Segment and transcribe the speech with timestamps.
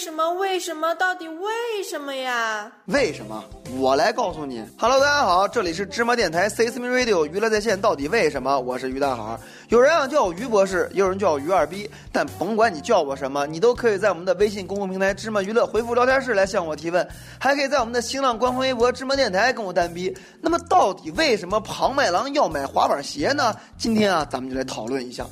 [0.00, 0.32] 什么？
[0.32, 0.94] 为什么？
[0.94, 2.72] 到底为什么呀？
[2.86, 3.44] 为什么？
[3.76, 4.64] 我来告诉你。
[4.78, 7.78] Hello，大家好，这里是芝麻电台 C S M Radio 娱乐在线。
[7.78, 8.58] 到底为什么？
[8.58, 9.38] 我是于大海。
[9.68, 11.88] 有人啊叫我于博士，也有人叫我于二逼。
[12.10, 17.06] 但甭管你叫我什么，你都可以在我们的微信公众平台芝麻娱乐回复聊天室来向我提问，
[17.38, 20.16] 还可以在我们的新浪官方微博芝麻电台跟我单逼。
[20.40, 23.54] 那么，到底为什么庞麦郎要买滑板鞋呢？
[23.76, 25.26] 今天啊，咱们就来讨论一下。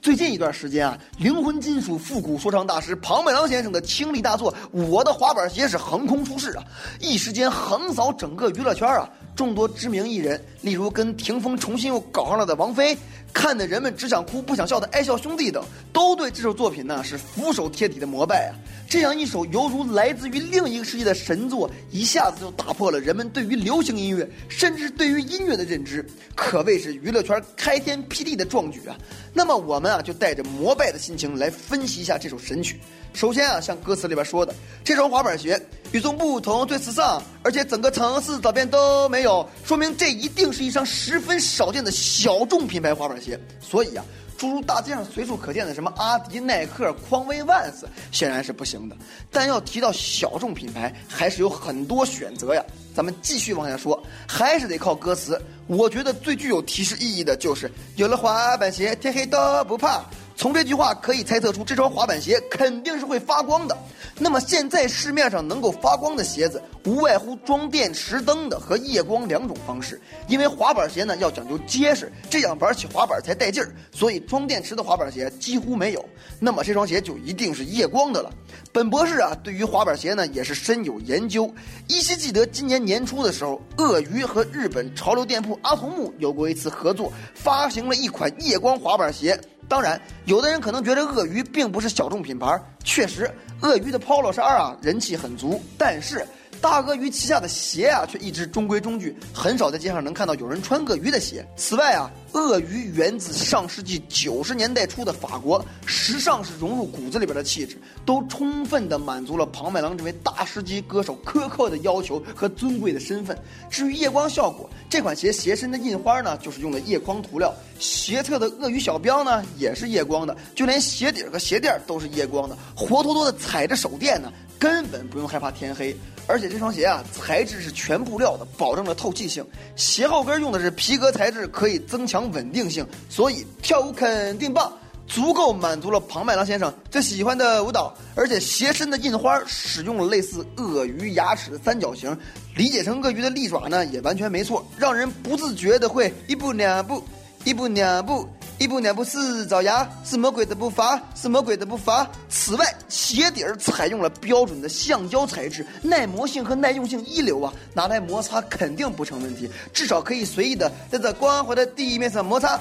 [0.00, 6.64] 最近一段时间啊，灵魂金属复古说唱大师庞麦郎先生的倾力大作《我的滑板鞋》是横空出世啊，
[7.00, 9.08] 一时间横扫整个娱乐圈啊。
[9.34, 12.96] 众多知名艺人，例如跟霆锋重新又搞上了的王菲，
[13.32, 18.54] 看得人们只想哭不想笑的爱笑兄弟等，都对这首作品呢是俯首贴底的膜拜啊。
[18.88, 26.04] 这样一首犹如来自于另一个世界的神作，一下子就打破了人们对于流行音乐，甚至对于音乐的认知，
[26.36, 28.96] 可谓是娱乐圈开天辟地的壮举啊。
[29.32, 32.78] 那么我们啊就带着膜拜的心情来分析一下这首神曲。
[33.14, 35.60] 首先啊，像歌词里边说的，这双滑板鞋
[35.94, 43.38] 与众不同，最时尚，而且整个城市找遍都没有，说明这一定是一双十分少见的小众品牌滑板鞋。
[43.60, 44.04] 所以啊。
[44.36, 48.96] 诸如大街上随处可见的什么阿迪、耐克、匡威、万斯，显然是不行的。
[49.30, 52.62] 但要提到小众品牌，还是有很多选择呀。
[52.92, 55.40] 咱们继续往下说，还是得靠歌词。
[55.68, 60.04] 我觉得最具有提示意义的就是“有了滑板鞋，天黑都不怕”。
[60.44, 63.74] 从这句话可以猜测出，这双滑板鞋肯定是会发光的。
[64.18, 69.98] 那么现在市面上能够发光的鞋子，无外乎装电池灯的和夜光两种方式。
[70.28, 76.04] 因为滑板鞋呢要讲究结实，这样玩起滑板才带劲儿，所以装电池的滑板鞋几乎没有。
[76.38, 78.30] 那么这双鞋就一定是夜光的了。
[78.70, 81.50] 本博士啊，对于滑板鞋呢也是深有研究。
[81.88, 89.40] 依稀记得今年年初的时候，鳄鱼和日本潮流店铺阿童木有过一次合作，发行了一款夜光滑板鞋。
[89.68, 93.30] 当然，有的人可能觉得鳄鱼并不是小众品牌，确实，
[93.62, 96.26] 鳄鱼的 Polo 衫啊人气很足，但是。
[96.60, 101.46] 大鳄鱼旗下的鞋啊，却一直中规中矩，很少在街上能看到有人穿鳄鱼的鞋。
[101.56, 113.38] 此外啊，鳄鱼源自上世纪九十年代初的法国，时尚是融入骨子里边的气质，都充分的满足了庞麦郎这位大师级歌手苛刻的要求和尊贵的身份。
[113.70, 124.32] 至于夜光效果，这款鞋鞋身的印花呢，就是用的夜光涂料，鞋侧的鳄鱼小标呢，也是夜光的，就连鞋底和鞋垫都是夜光的，活脱脱的踩着手电呢。
[124.56, 125.94] 根本不用害怕天黑，
[126.26, 129.44] 而且这双鞋啊，材质是全布料的，保证了透气性。
[129.76, 134.72] 鞋后跟用的是皮革材质，可以增强稳定性，所以跳舞肯定棒，
[135.06, 137.94] 足够满足了庞麦郎先生最喜欢的舞蹈。
[138.14, 142.16] 而且鞋身的印花使用了类似鳄鱼牙齿的三角形，
[142.56, 147.02] 理解成鳄鱼的利爪呢，也完全没错，让人不自觉的会一步两步，
[147.44, 148.28] 一步两步。
[148.58, 152.08] 一步两步四爪牙，是魔鬼的步伐，是魔鬼的步伐。
[152.28, 162.58] 此外，鞋底儿采用了标准的橡胶材质，耐磨性和耐用性一流啊，拿来摩擦肯定不成问题，至少可以随意的在这光滑的地面上摩擦，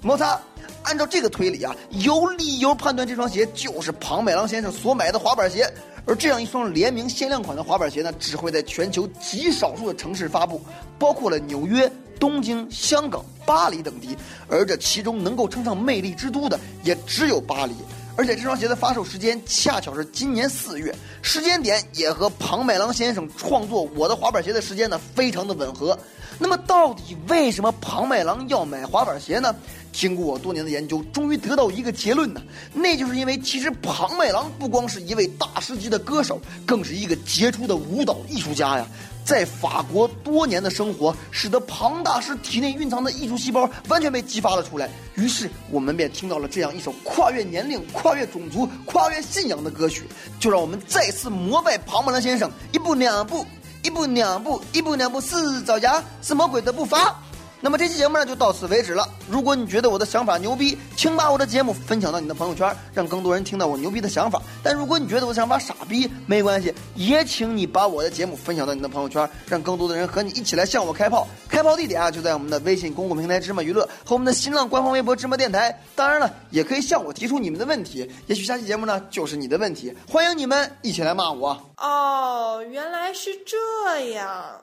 [0.00, 0.38] 摩擦。
[0.82, 5.72] 按照这个推理啊，有理由判断这双鞋就是庞麦郎先生所买的滑板鞋。
[6.06, 10.60] 而这样一双联名限量款的滑板鞋呢，只会在全球极少数的城市发布，
[10.98, 11.90] 包括了纽约。
[12.20, 17.74] 东京、香港、巴黎等地，而这其中能够称上魅力之都的也只有巴黎。
[18.16, 25.98] 而且这双鞋的发售时间恰巧是今年四月，时间点也和庞麦郎先生创作《我的滑板鞋》的时间呢非常的吻合。
[26.38, 29.54] 那么，到底为什么庞麦郎要买滑板鞋呢？
[29.92, 32.40] 经过我多年的研究，终于得到一个结论呢，
[32.72, 38.86] 那就是因为其实庞麦郎不光是一位大师级的歌手，更是一个杰出的舞蹈艺术家呀。
[39.24, 44.90] 在法国多年的生活，使得庞大师体内蕴藏的艺术细胞完全被激发了出来。
[45.14, 50.02] 于是，我们便听到了这样一首跨越年龄、跨越种族、跨越信仰的歌曲。
[50.40, 53.46] 就让我们再次膜拜庞麦郎先生，一步两步，
[53.82, 57.16] 一步两步，一步两步四爪牙，是魔鬼的步伐。
[57.64, 59.08] 那么这期节目呢就到此为止了。
[59.30, 64.42] 如果你觉得我的想法牛逼，请把我的节目分享到你的朋友圈，让更多人听到我牛逼的想法。
[64.64, 71.28] 但如果你觉得我的想法傻逼，没关系，也请你把我的节目分享到你的朋友圈，让更多的人和你一起来向我开炮。
[71.48, 75.72] 开炮地点啊就在我们的微信公共平台芝麻娱乐和我们的新浪官方微博芝麻电台。
[75.94, 79.96] 当然了，也可以向我提出你们的问题，也许下期节目呢就是你的问题。
[80.10, 81.56] 欢迎你们一起来骂我。
[81.76, 84.60] 哦，原来是这样。